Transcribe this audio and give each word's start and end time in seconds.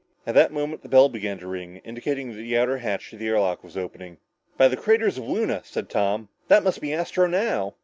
At 0.25 0.33
that 0.33 0.51
moment 0.51 0.81
the 0.81 0.89
bell 0.89 1.09
began 1.09 1.37
to 1.37 1.47
ring, 1.47 1.75
indicating 1.85 2.29
that 2.31 2.37
the 2.37 2.57
outer 2.57 2.79
hatch 2.79 3.11
to 3.11 3.17
the 3.17 3.27
air 3.27 3.39
lock 3.39 3.63
was 3.63 3.77
opening. 3.77 4.17
"By 4.57 4.67
the 4.67 4.75
craters 4.75 5.19
of 5.19 5.27
Luna," 5.27 5.61
said 5.63 5.91
Tom, 5.91 6.29
"that 6.47 6.63
must 6.63 6.81
be 6.81 6.91
Astro 6.91 7.27
now!" 7.27 7.75